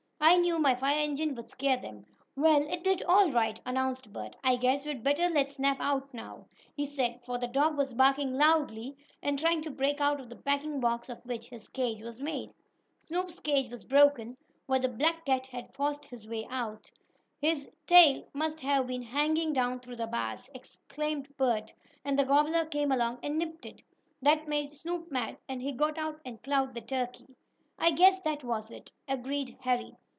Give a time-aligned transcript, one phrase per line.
[0.23, 2.05] "I knew my fire engine would scare them."
[2.35, 6.45] "Well, it did all right," announced Bert "I guess we'd better let Snap out now,"
[6.75, 10.35] he said, for the dog was barking loudly, and trying to break out of the
[10.35, 12.53] packing box of which his cage was made.
[13.07, 14.37] Snoop's cage was broken,
[14.67, 16.91] where the black cat had forced his way out.
[17.41, 21.73] "His tail must have been hanging down through the bars," explained Bert,
[22.05, 23.81] "and the gobbler came along and nipped it.
[24.21, 27.35] That made Snoop mad, and he got out and clawed the turkey."
[27.79, 29.95] "I guess that was it," agreed Harry.